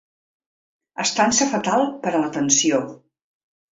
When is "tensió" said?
2.39-2.81